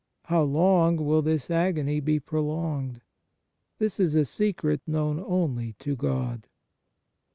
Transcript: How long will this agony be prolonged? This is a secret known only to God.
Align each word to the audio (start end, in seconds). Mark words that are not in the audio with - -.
How 0.23 0.41
long 0.41 0.97
will 1.05 1.21
this 1.21 1.51
agony 1.51 1.99
be 1.99 2.19
prolonged? 2.19 3.01
This 3.77 3.99
is 3.99 4.15
a 4.15 4.25
secret 4.25 4.81
known 4.87 5.19
only 5.23 5.73
to 5.73 5.95
God. 5.95 6.47